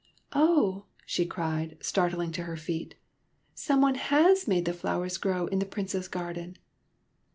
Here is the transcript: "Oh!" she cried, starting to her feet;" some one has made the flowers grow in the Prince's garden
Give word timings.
"Oh!" 0.33 0.85
she 1.05 1.27
cried, 1.27 1.77
starting 1.79 2.31
to 2.31 2.45
her 2.45 2.57
feet;" 2.57 2.95
some 3.53 3.81
one 3.81 3.93
has 3.93 4.47
made 4.47 4.65
the 4.65 4.73
flowers 4.73 5.17
grow 5.17 5.45
in 5.45 5.59
the 5.59 5.63
Prince's 5.67 6.07
garden 6.07 6.57